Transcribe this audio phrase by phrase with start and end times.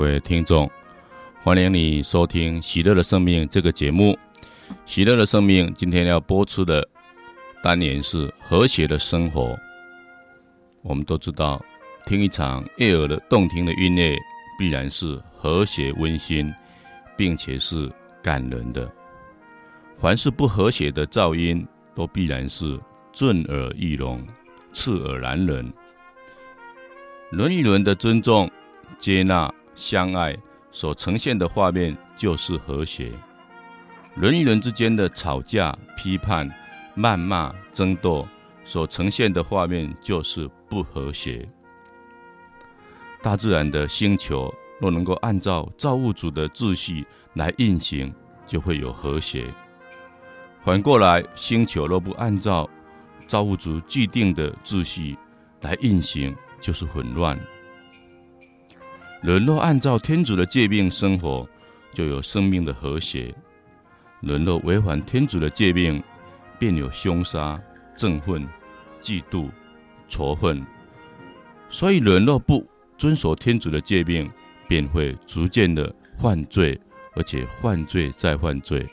[0.00, 0.66] 各位听众，
[1.42, 4.18] 欢迎你收听《喜乐的生命》这个节目。
[4.86, 6.82] 《喜乐的生命》今天要播出的
[7.62, 9.54] 单元是和谐的生活。
[10.80, 11.62] 我们都知道，
[12.06, 14.16] 听一场悦耳的动听的音乐，
[14.58, 16.50] 必然是和谐温馨，
[17.14, 18.90] 并且是感人的。
[19.98, 22.80] 凡是不和谐的噪音，都必然是
[23.12, 24.26] 震耳欲聋、
[24.72, 25.70] 刺耳难忍。
[27.30, 28.50] 人与人的尊重、
[28.98, 29.52] 接纳。
[29.80, 30.36] 相爱
[30.70, 33.10] 所呈现的画面就是和谐，
[34.14, 36.48] 人与人之间的吵架、批判、
[36.94, 38.28] 谩骂、争斗
[38.62, 41.48] 所呈现的画面就是不和谐。
[43.22, 48.14] 大自然的星球若能够按照造物主的秩序来运行，
[48.46, 49.46] 就会有和谐；
[50.60, 52.68] 反过来，星球若不按照
[53.26, 55.16] 造物主既定的秩序
[55.62, 57.40] 来运行，就是混乱。
[59.22, 61.46] 人若按照天主的诫命生活，
[61.92, 63.34] 就有生命的和谐；
[64.20, 66.02] 人若违反天主的诫命，
[66.58, 67.60] 便有凶杀、
[67.94, 68.48] 憎恨、
[68.98, 69.50] 嫉妒、
[70.08, 70.64] 仇恨。
[71.68, 74.30] 所以，人若不遵守天主的诫命，
[74.66, 76.80] 便会逐渐的犯罪，
[77.14, 78.88] 而且犯罪再犯罪。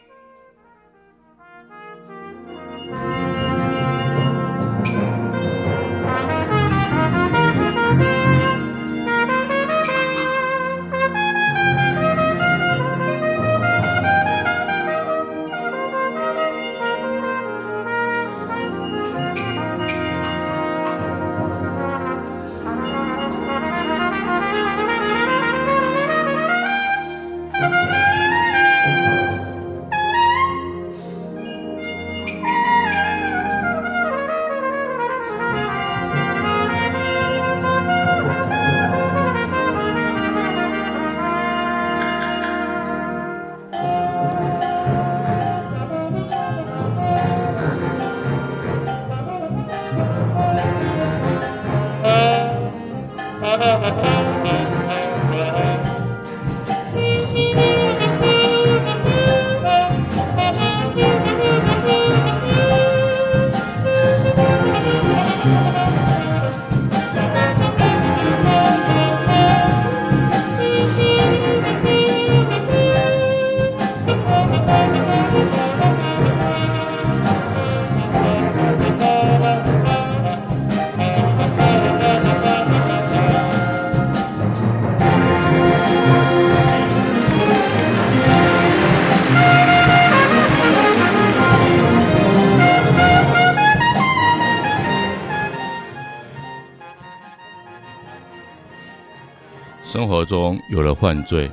[99.90, 101.50] 生活中有了犯罪，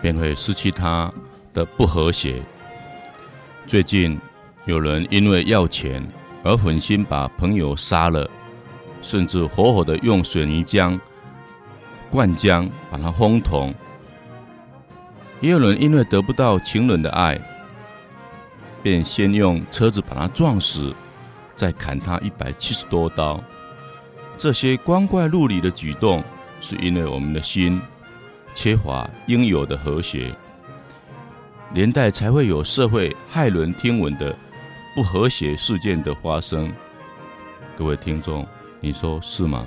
[0.00, 1.12] 便会失去他
[1.52, 2.42] 的不和谐。
[3.66, 4.18] 最近
[4.64, 6.02] 有人因为要钱
[6.42, 8.26] 而狠心把朋友杀了，
[9.02, 10.98] 甚至活活的用水泥浆
[12.10, 13.74] 灌浆把他轰痛。
[15.42, 17.38] 也有人因为得不到情人的爱，
[18.82, 20.94] 便先用车子把他撞死，
[21.54, 23.38] 再砍他一百七十多刀。
[24.38, 26.24] 这些光怪陆离的举动。
[26.64, 27.78] 是因为我们的心
[28.54, 30.34] 缺乏应有的和谐，
[31.70, 34.34] 年代才会有社会骇人听闻的
[34.94, 36.72] 不和谐事件的发生。
[37.76, 38.46] 各位听众，
[38.80, 39.66] 你说是吗？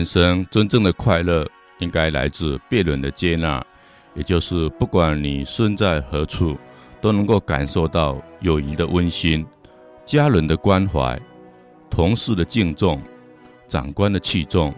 [0.00, 1.46] 人生真正的快乐，
[1.78, 3.62] 应该来自别人的接纳，
[4.14, 6.56] 也就是不管你身在何处，
[7.02, 9.46] 都能够感受到友谊的温馨、
[10.06, 11.20] 家人的关怀、
[11.90, 12.98] 同事的敬重、
[13.68, 14.74] 长官的器重。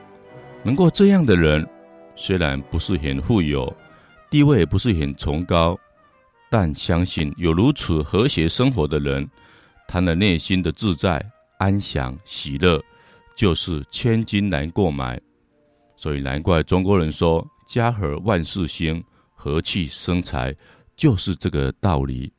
[0.65, 1.65] 能够这样的人，
[2.17, 3.73] 虽然不是很富有，
[4.29, 5.79] 地位不是很崇高，
[6.51, 9.31] 但相信有如此和谐生活的人，
[9.87, 11.25] 他的内心的自在、
[11.59, 12.83] 安详、喜乐。
[13.35, 15.21] 就是千金难购买，
[15.97, 19.03] 所以难怪中国人说“家和万事兴，
[19.35, 20.55] 和气生财”，
[20.97, 22.33] 就是这个道理。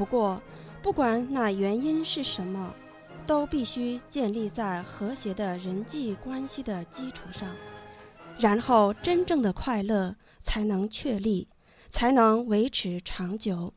[0.00, 0.40] 不过
[0.82, 2.74] 不管那原因是什么，
[3.26, 7.54] 都必须建立在和谐的人际关系的基础上，
[8.38, 11.46] 然后真正的快乐才能确立，
[11.90, 13.74] 才能维持长久。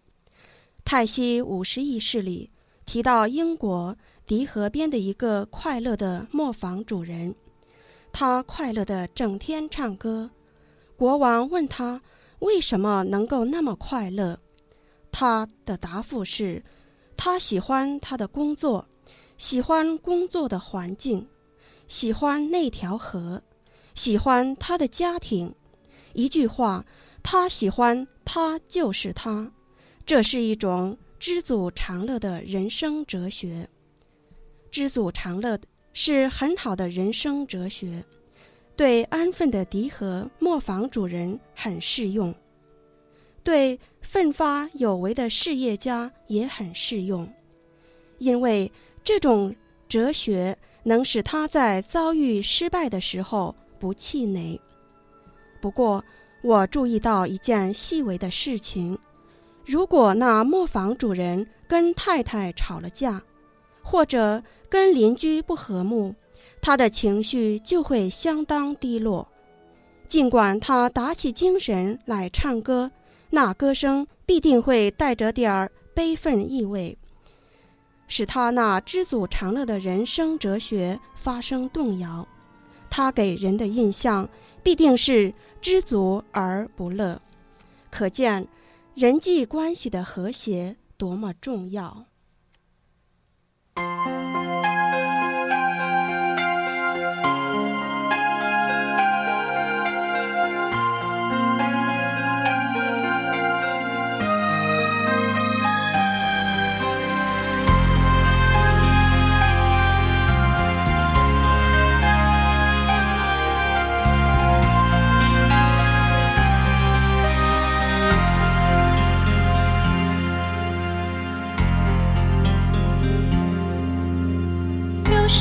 [0.85, 2.49] 泰西五十亿事里
[2.85, 3.93] 提到英国
[4.25, 7.35] 迪河边的一个快乐的磨坊主人，
[8.13, 10.31] 他快乐的整天唱歌。
[10.95, 12.01] 国王问他
[12.39, 14.39] 为什么能够那么快乐，
[15.13, 16.61] 他的答复是：
[17.15, 18.85] 他喜欢他的工作，
[19.37, 21.25] 喜欢工作的环境，
[21.87, 23.41] 喜欢那条河，
[23.93, 25.53] 喜欢他的家庭。
[26.13, 26.83] 一句话，
[27.21, 29.49] 他喜欢他就是他。
[30.05, 33.69] 这是一种知足常乐的人生哲学。
[34.71, 35.57] 知足常乐
[35.93, 38.03] 是很好的人生哲学，
[38.75, 42.33] 对安分的迪和磨坊主人很适用，
[43.43, 47.27] 对奋发有为的事业家也很适用，
[48.19, 48.71] 因为
[49.03, 49.53] 这种
[49.89, 54.59] 哲学能使他在遭遇失败的时候不气馁。
[55.61, 56.03] 不过，
[56.41, 58.97] 我注意到一件细微的事情。
[59.65, 63.21] 如果那磨坊主人跟太太吵了架，
[63.81, 66.13] 或者跟邻居不和睦，
[66.61, 69.27] 他的情绪就会相当低落。
[70.07, 72.91] 尽管他打起精神来唱歌，
[73.33, 76.95] 那歌声必定会带着点儿悲愤意味，
[78.07, 82.27] 使他那知足常乐的人生哲学发生动摇。
[82.91, 84.29] 他给人的印象
[84.61, 87.19] 必定是知足而不乐。
[87.89, 88.47] 可见。
[88.95, 92.05] 人际关系的和谐多么重要！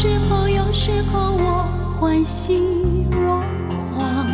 [0.03, 1.65] 时候，有时候我
[2.01, 2.59] 欢喜
[3.09, 3.41] 若
[3.95, 4.27] 狂；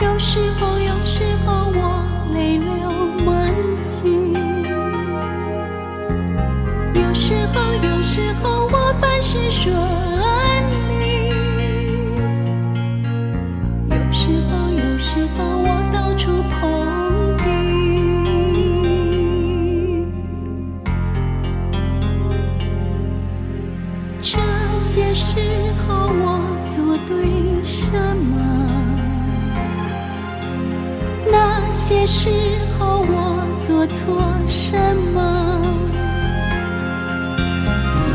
[0.00, 2.72] 有时候，有时候我泪流
[3.26, 4.32] 满襟；
[6.94, 9.74] 有时候，有时候我凡事顺
[10.88, 11.34] 利；
[13.90, 16.81] 有时候，有时候我到处碰。
[31.92, 32.30] 些时
[32.78, 34.16] 候我做错
[34.48, 34.76] 什
[35.12, 35.20] 么？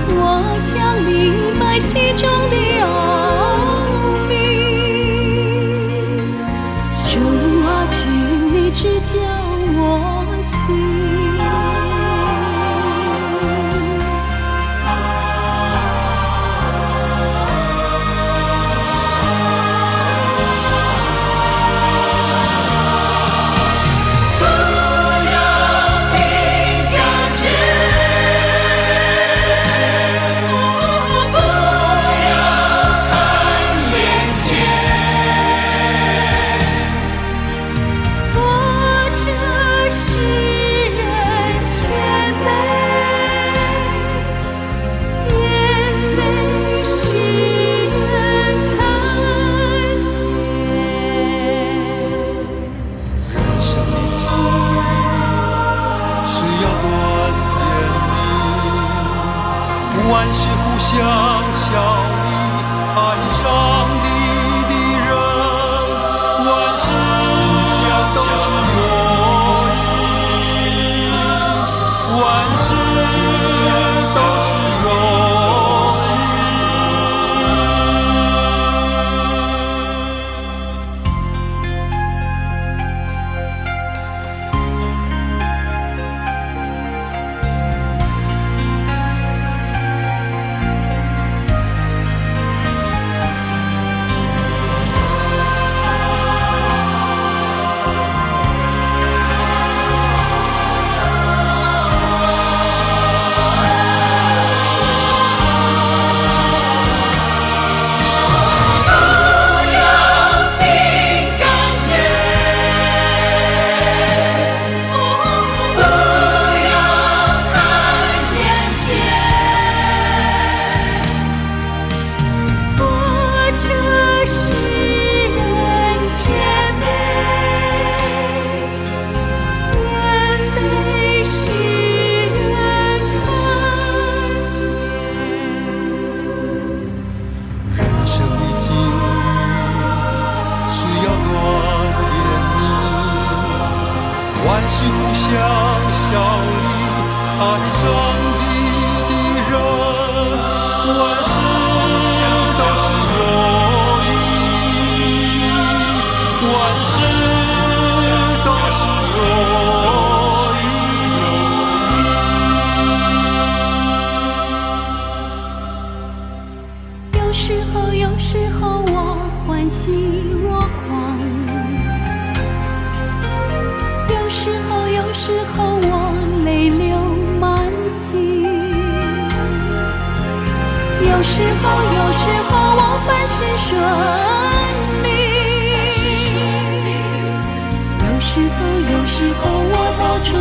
[0.10, 1.14] 我想明
[1.60, 3.07] 白其中的奥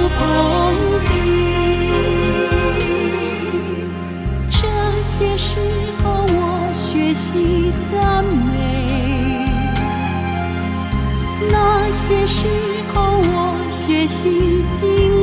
[0.08, 0.20] 到处碰
[1.04, 1.10] 壁。
[4.48, 4.58] 这
[5.02, 5.58] 些时
[6.02, 8.54] 候，我学习赞美；
[11.50, 12.46] 那些时
[12.94, 15.15] 候，我学习敬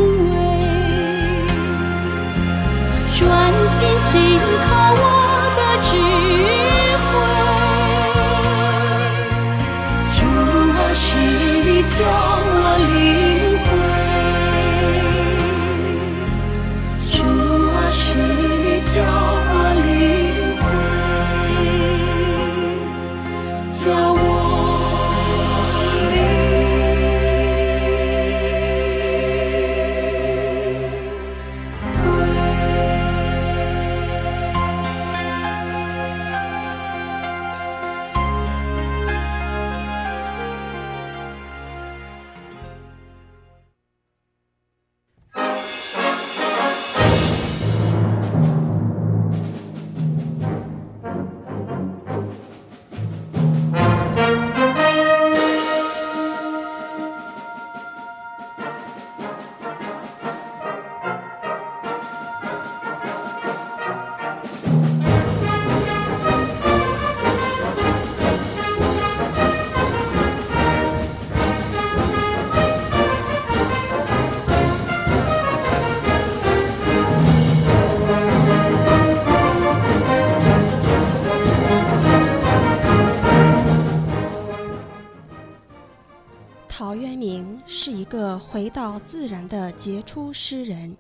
[86.84, 90.94] 陶渊明是一个回到自然的杰出诗人，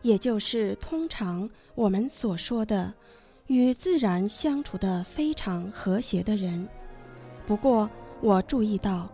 [0.00, 2.90] 也就是通常我们所说的
[3.46, 6.66] 与自然相处得非常和谐的人。
[7.46, 7.90] 不过，
[8.22, 9.06] 我注意到，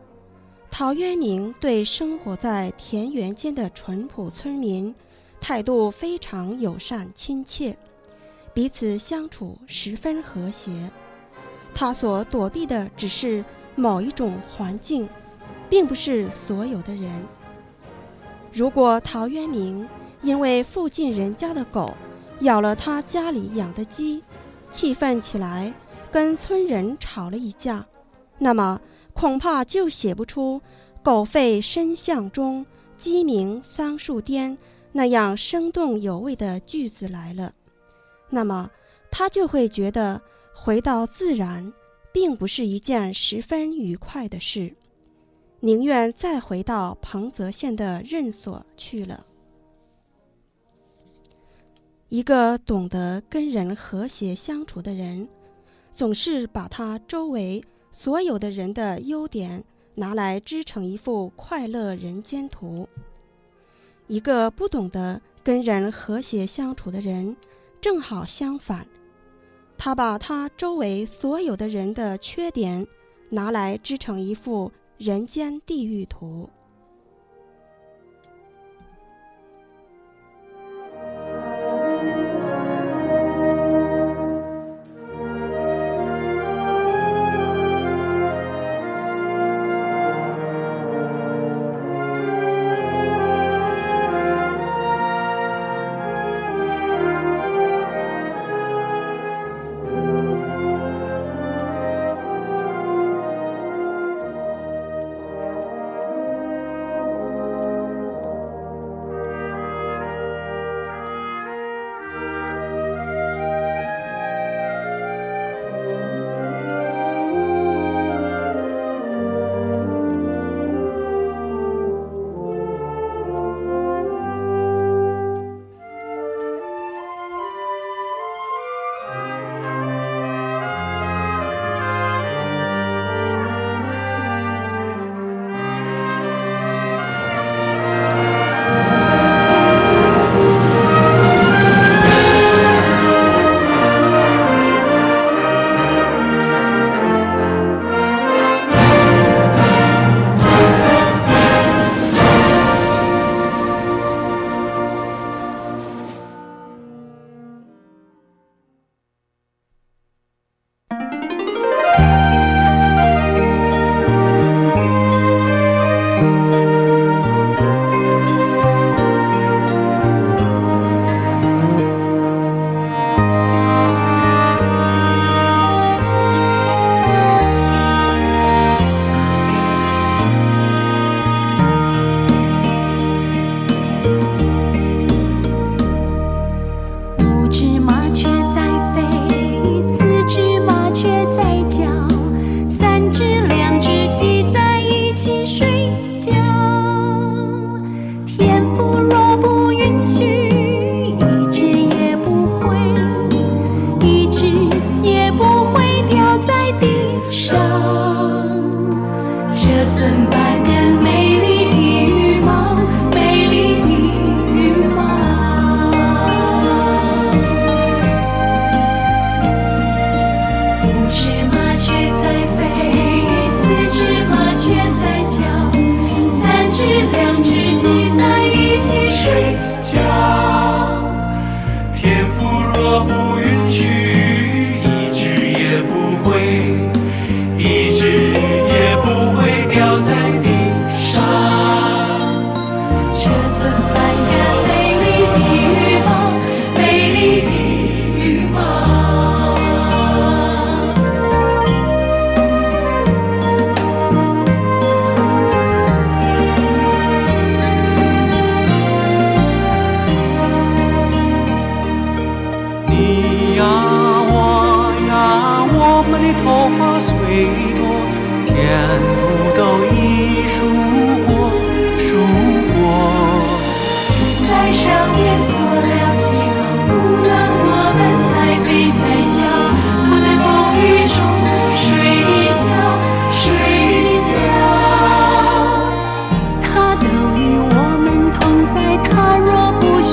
[0.70, 4.94] 陶渊明对生活在田园间的淳朴村民
[5.40, 7.76] 态度非常友善亲切，
[8.54, 10.70] 彼此相处十分和谐。
[11.74, 15.08] 他所躲避的只是某一种环境。
[15.68, 17.10] 并不是所有的人。
[18.52, 19.86] 如果陶渊明
[20.22, 21.94] 因为附近人家的狗
[22.40, 24.22] 咬了他家里养的鸡，
[24.70, 25.72] 气愤起来
[26.10, 27.86] 跟村人吵了一架，
[28.38, 28.80] 那么
[29.12, 30.60] 恐怕就写不出
[31.02, 32.64] “狗吠深巷中，
[32.96, 34.56] 鸡鸣桑树颠”
[34.92, 37.52] 那样生动有味的句子来了。
[38.30, 38.70] 那么
[39.10, 40.20] 他就会觉得
[40.54, 41.72] 回到自然，
[42.12, 44.74] 并不是一件十分愉快的事。
[45.60, 49.26] 宁愿再回到彭泽县的任所去了。
[52.08, 55.28] 一个懂得跟人和谐相处的人，
[55.92, 59.62] 总是把他周围所有的人的优点
[59.94, 62.88] 拿来织成一幅快乐人间图。
[64.06, 67.36] 一个不懂得跟人和谐相处的人，
[67.80, 68.86] 正好相反，
[69.76, 72.86] 他把他周围所有的人的缺点
[73.28, 74.72] 拿来织成一幅。
[74.98, 76.50] 人间地狱图。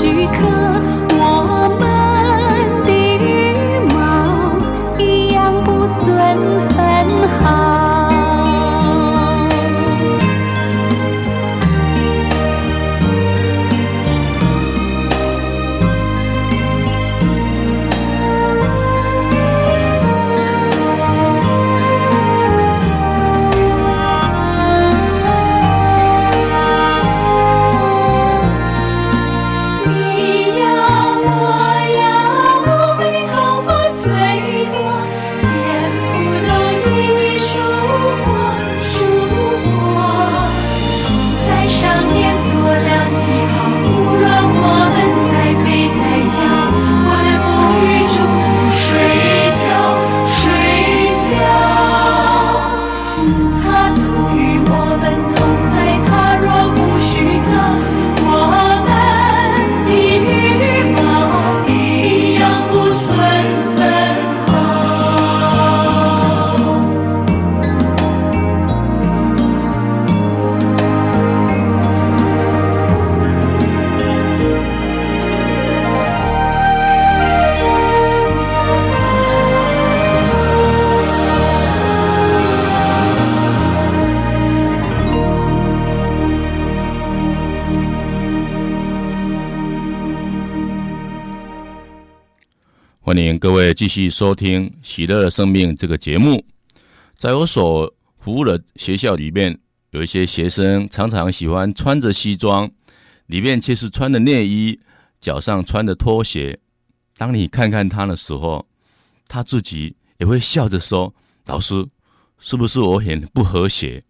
[0.06, 0.65] 一刻
[93.76, 96.42] 继续收听《喜乐的生命》这个节目。
[97.18, 99.56] 在我所服务的学校里面，
[99.90, 102.70] 有一些学生常常喜欢穿着西装，
[103.26, 104.80] 里面却是穿的内衣，
[105.20, 106.58] 脚上穿的拖鞋。
[107.18, 108.66] 当你看看他的时候，
[109.28, 111.86] 他自己也会笑着说：“老师，
[112.38, 114.02] 是不是我很不和谐？”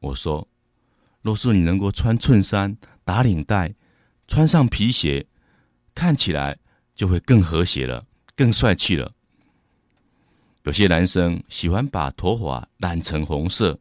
[0.00, 0.46] 我说
[1.22, 3.74] ：“若是你能够穿衬衫、打领带，
[4.28, 5.26] 穿上皮鞋，
[5.94, 6.58] 看起来……”
[6.94, 9.12] 就会更和谐了，更帅气了。
[10.64, 13.78] 有些男生喜欢把头发染成红色，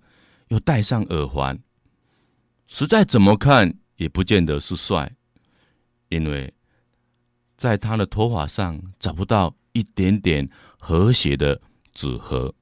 [0.48, 1.58] 又戴上耳环，
[2.68, 5.12] 实在怎么看也不见得是帅，
[6.10, 6.52] 因为
[7.56, 11.62] 在他的头发上找不到一点点和谐的
[11.94, 12.54] 纸盒。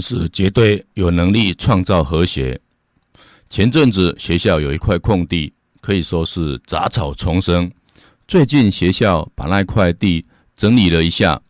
[0.00, 2.58] 是绝对有能力创造和谐。
[3.48, 7.70] 前阵子学校有一块空地，可以说是杂草丛生。
[8.28, 10.24] 最近学校把那块地
[10.56, 11.40] 整理了一下，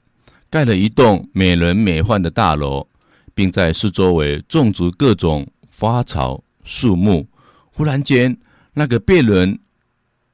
[0.49, 2.87] 盖了一栋美轮美奂的大楼，
[3.35, 7.29] 并在四周围种植各种花草树木。
[7.73, 8.37] 忽然间，
[8.73, 9.59] 那个被人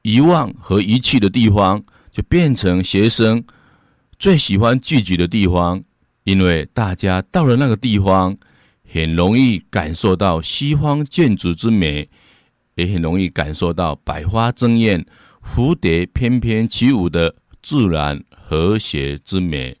[0.03, 3.43] 遗忘和遗弃的地方，就变成学生
[4.17, 5.83] 最喜欢聚集的地方。
[6.27, 8.35] 因为大家到了那个地方，
[8.91, 12.09] 很容易感受到西方建筑之美，
[12.75, 15.05] 也很容易感受到百花争艳、
[15.41, 19.77] 蝴蝶翩翩起舞的自然和谐之美。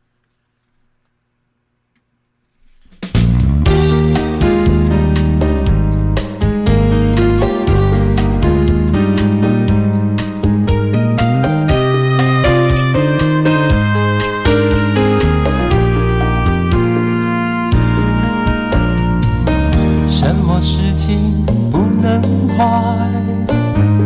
[22.57, 22.65] 快，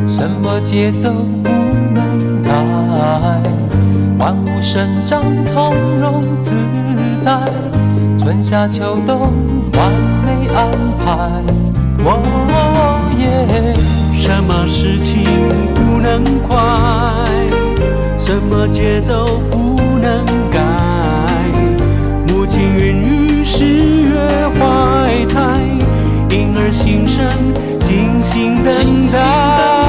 [0.05, 1.09] 什么节奏
[1.41, 1.49] 不
[1.93, 2.51] 能改，
[4.19, 6.57] 万物生长从容自
[7.21, 7.39] 在，
[8.19, 9.31] 春夏秋冬
[9.71, 9.89] 完
[10.25, 10.67] 美安
[10.99, 11.31] 排。
[12.03, 13.73] 哦耶！
[14.13, 15.23] 什么事情
[15.73, 16.59] 不能快？
[18.17, 20.59] 什么节奏不能改？
[22.27, 25.61] 母亲孕育十月怀胎，
[26.29, 27.25] 婴儿新生
[28.63, 29.80] 等待。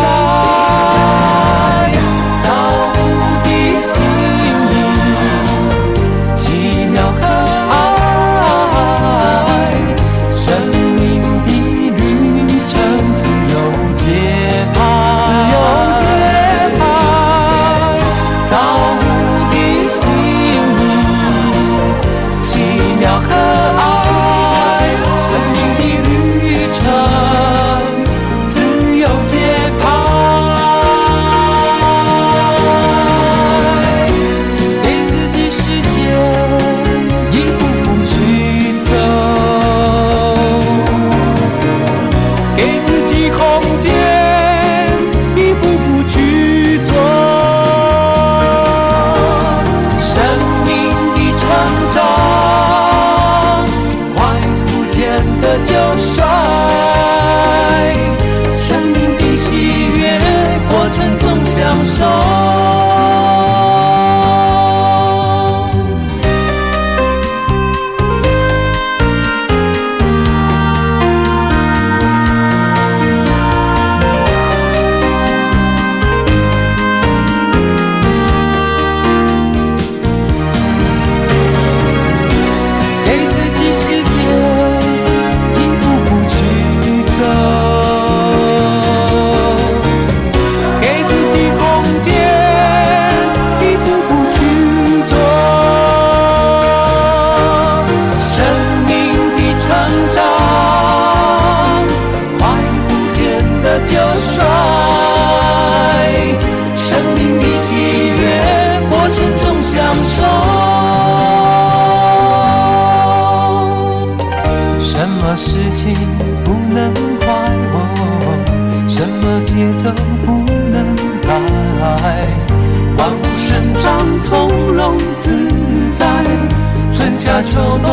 [127.43, 127.92] 走吧。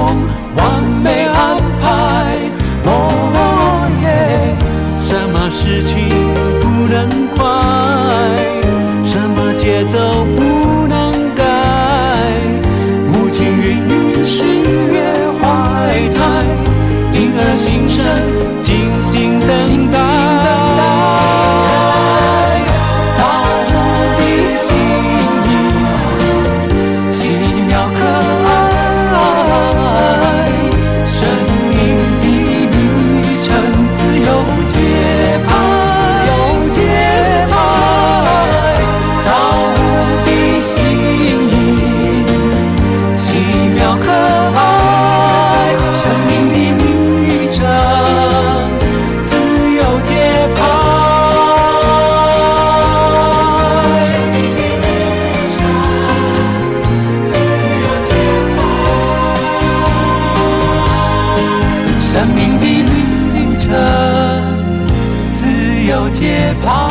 [66.19, 66.89] 街旁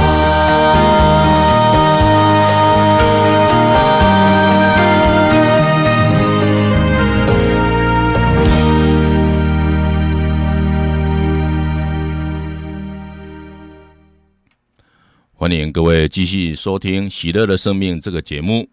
[15.35, 18.67] 欢迎各位继续收听喜乐的生命这个节目。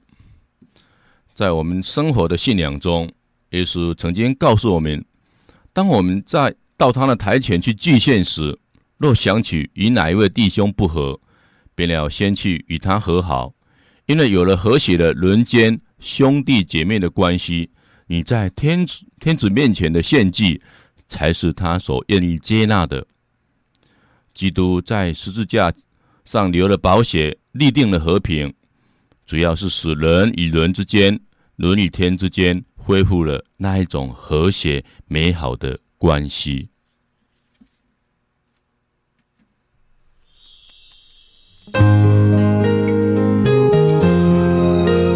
[1.34, 3.12] 在我们生活的信仰中
[3.49, 5.03] 耶稣曾经告诉我们
[5.74, 8.58] 当我们在到他的台前去祭献时
[8.98, 11.20] 若想起与哪一位弟兄不和，
[11.76, 13.54] 便要先去与他和好，
[14.06, 17.70] 因为有了和谐的人间兄弟姐妹的关系，
[18.08, 20.62] 你在天子天子面前的献祭，
[21.08, 23.06] 才是他所愿意接纳的。
[24.34, 25.74] 基督在十字架
[26.24, 28.54] 上流了宝血，立定了和平，
[29.26, 31.20] 主要是使人与人之间、
[31.58, 36.70] 人与天之间恢复了那一种和谐美好的关系。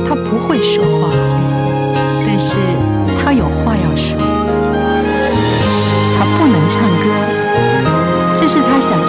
[0.07, 1.09] 他不会说话，
[2.25, 2.57] 但是
[3.17, 4.17] 他有话要说。
[6.17, 7.05] 他不能唱歌，
[8.35, 9.05] 这是他想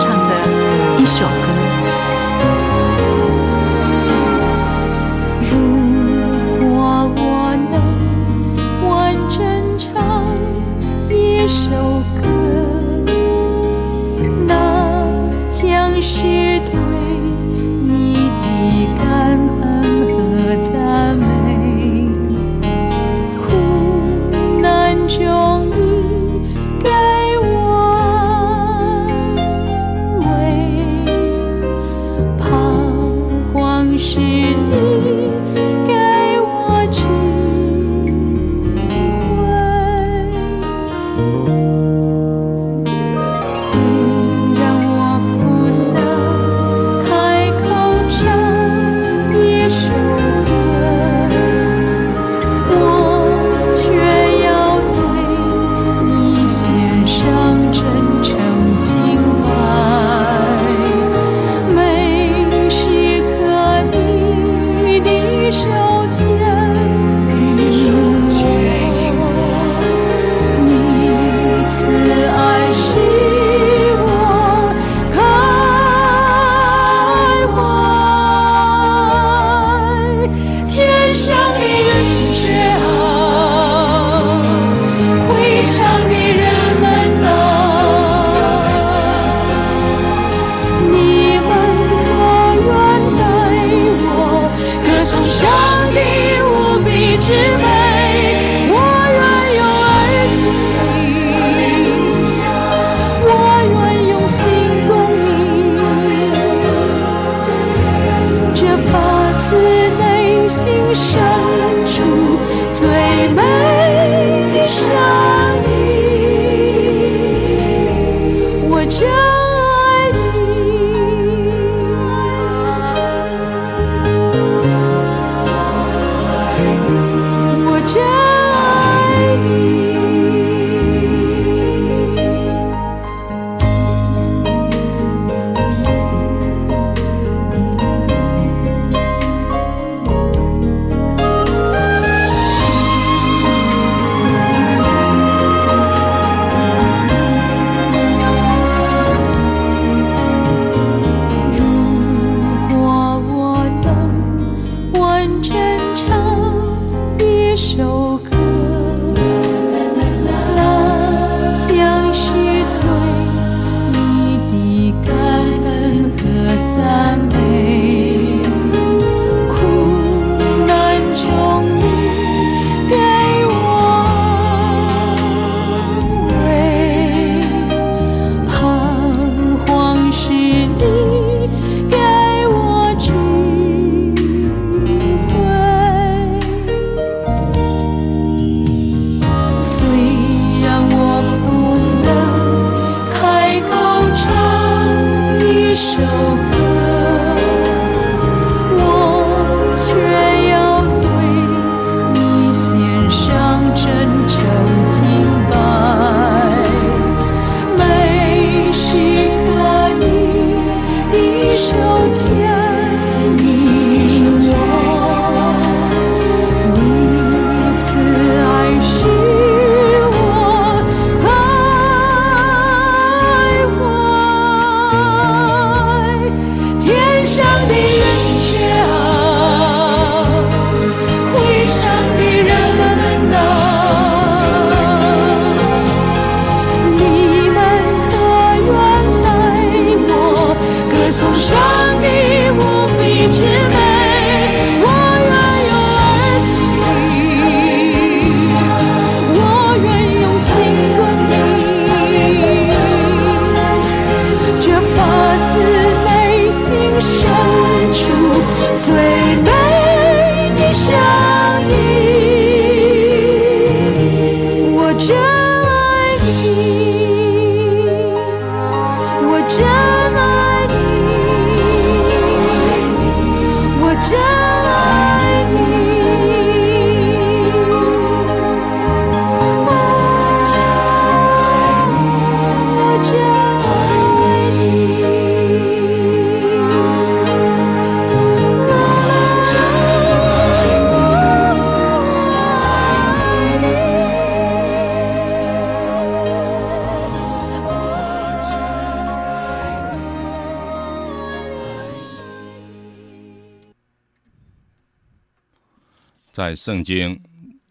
[306.62, 307.16] 圣经《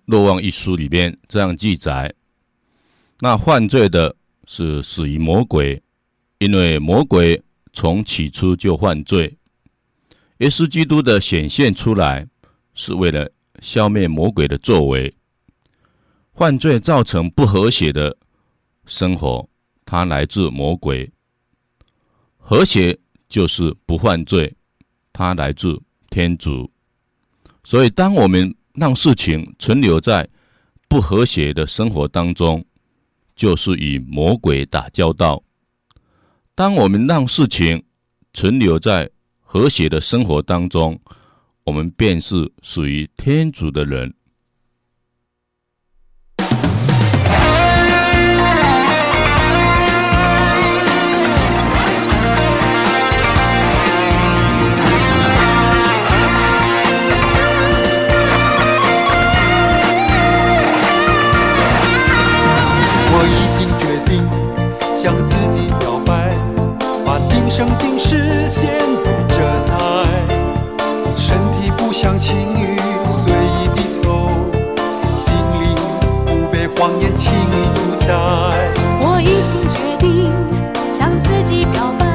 [0.06, 2.12] 若望一书》里边这样记载：
[3.20, 4.16] 那犯罪的
[4.48, 5.80] 是死于魔鬼，
[6.40, 7.40] 因为魔鬼
[7.72, 9.38] 从起初就犯罪。
[10.40, 12.28] 耶稣基督的显现出来，
[12.74, 13.32] 是为了
[13.62, 15.14] 消灭魔鬼的作为。
[16.34, 18.18] 犯罪造成不和谐的
[18.88, 19.48] 生活，
[19.86, 21.08] 它来自魔鬼；
[22.38, 24.56] 和谐就是不犯罪，
[25.14, 25.80] 它来自
[26.10, 26.72] 天主。
[27.64, 30.28] 所以，当我们让事情存留在
[30.88, 32.64] 不和谐的生活当中，
[33.36, 35.42] 就是与魔鬼打交道；
[36.56, 37.84] 当我们让事情
[38.34, 39.10] 存留在
[39.40, 41.00] 和谐的生活当中，
[41.64, 44.14] 我们便是属于天主的人。
[65.02, 66.30] 向自己表白，
[67.06, 68.70] 把今生今世献
[69.02, 69.80] 给真爱。
[71.16, 72.78] 身体不想轻易
[73.10, 74.30] 随意低头，
[75.16, 75.74] 心灵
[76.26, 78.14] 不被谎言轻易主宰。
[79.00, 80.34] 我已经决定
[80.92, 82.06] 向自己表白，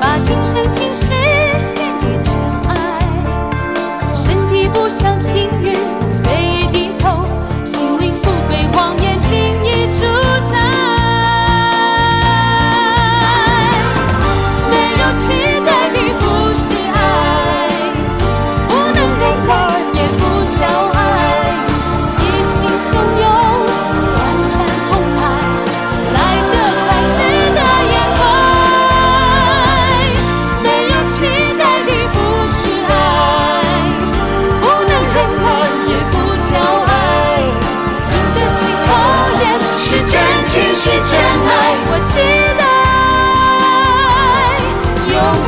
[0.00, 1.12] 把今生今世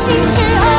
[0.05, 0.74] 心去爱。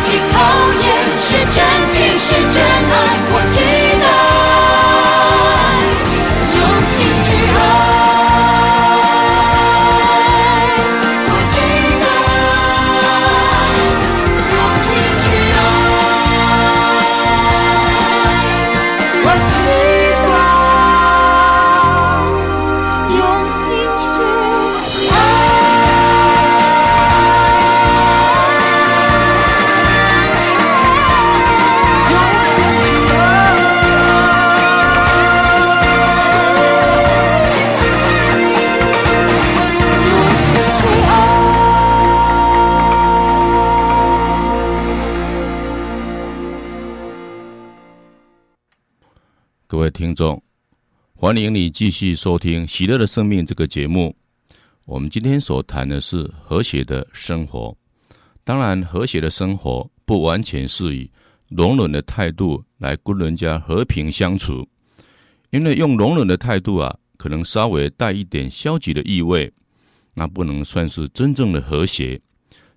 [0.00, 2.49] 起考验是真情是
[50.20, 50.42] 众，
[51.14, 54.14] 欢迎你继续收听《喜乐的生命》这个节目。
[54.84, 57.74] 我们今天所谈的是和谐的生活。
[58.44, 61.10] 当然，和谐的生活不完全是以
[61.48, 64.68] 容忍的态度来跟人家和平相处，
[65.48, 69.50] 因为用容忍的态度啊，可能稍微带一点消极的意味。
[70.12, 72.20] 那不能算是真正的和谐。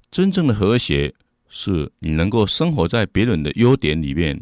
[0.09, 1.13] 真正的和谐
[1.49, 4.41] 是你能够生活在别人的优点里面，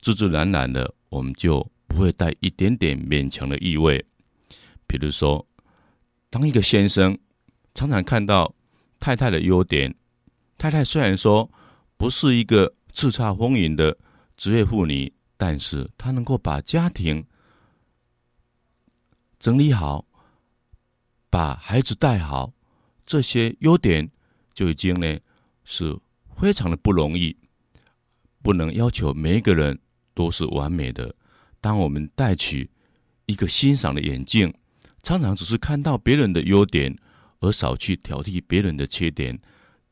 [0.00, 4.04] 自自然然的，我们就不会带一点点勉强的意味。
[4.86, 5.46] 比如说，
[6.30, 7.18] 当一个先生
[7.74, 8.54] 常常看到
[8.98, 9.94] 太太的优点，
[10.56, 11.50] 太太虽然说
[11.96, 13.96] 不是一个叱咤风云的
[14.36, 17.24] 职业妇女，但是她能够把家庭
[19.38, 20.06] 整理好，
[21.28, 22.52] 把孩子带好，
[23.04, 24.10] 这些优点
[24.54, 25.18] 就已经呢
[25.64, 25.98] 是
[26.36, 27.36] 非常的不容易。
[28.42, 29.78] 不能要求每一个人
[30.14, 31.14] 都是完美的。
[31.62, 32.68] 当我们戴起
[33.26, 34.52] 一个欣赏的眼镜，
[35.04, 36.98] 常常只是看到别人的优点，
[37.38, 39.38] 而少去挑剔别人的缺点，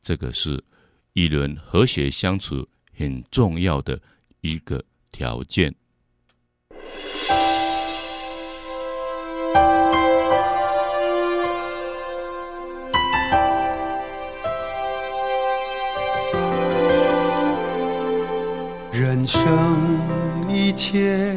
[0.01, 0.61] 这个是
[1.13, 4.01] 一人和谐相处很重要的
[4.41, 5.73] 一个条件。
[18.91, 21.33] 人生一切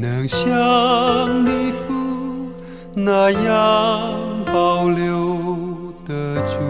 [0.00, 2.52] 能像你父
[2.94, 5.36] 那样保留
[6.06, 6.60] 得住，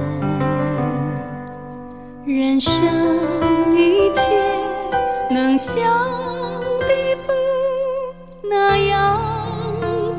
[2.24, 2.82] 人生
[3.76, 4.32] 一切
[5.30, 5.84] 能像
[6.86, 7.32] 地府
[8.50, 9.20] 那样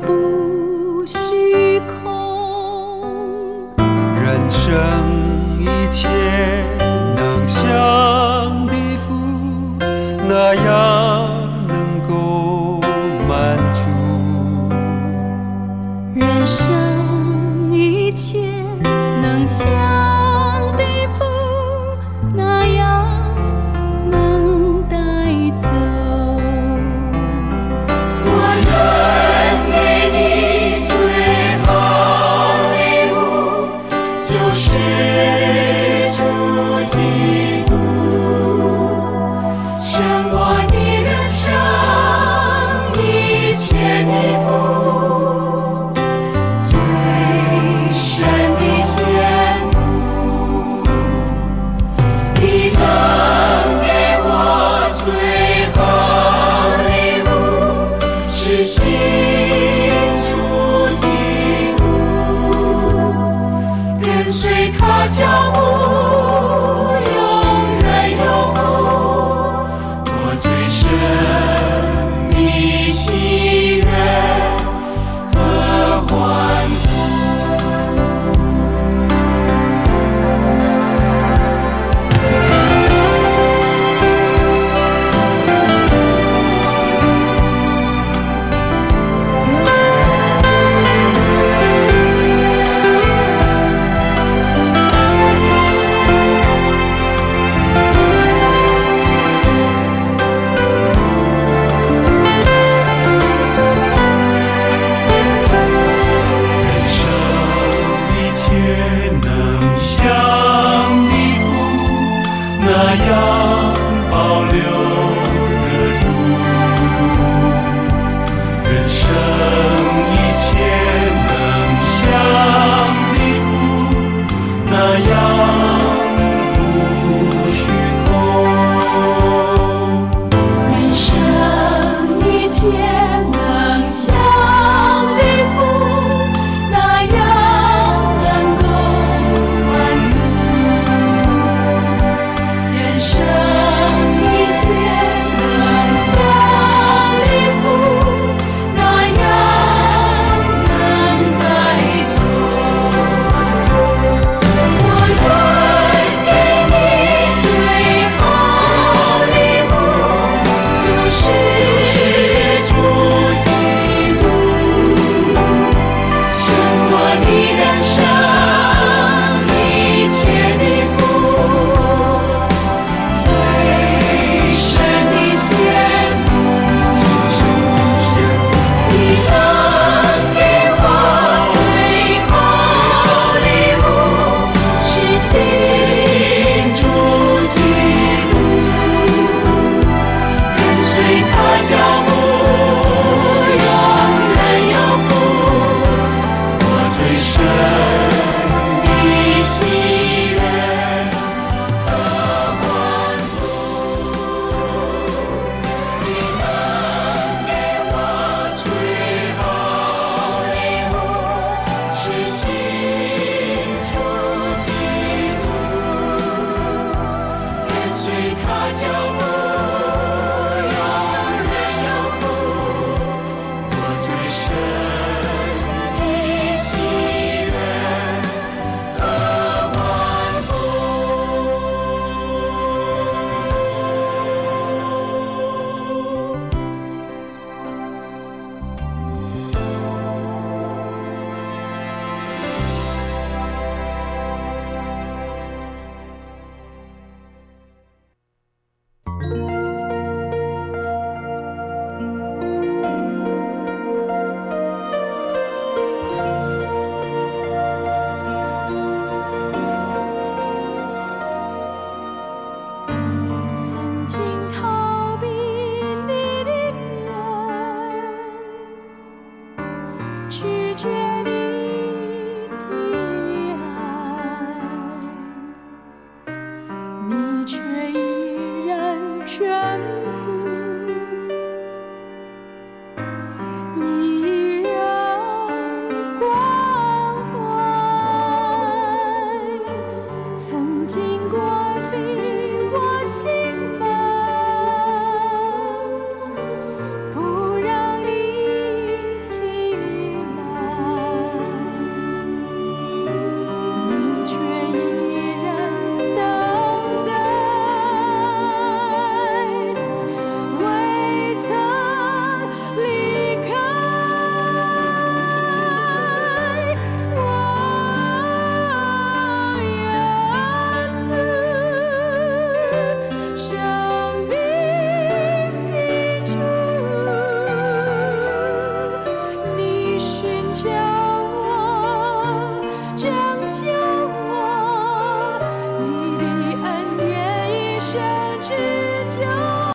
[0.02, 3.74] 不虚空，
[4.22, 4.70] 人生
[5.58, 6.08] 一切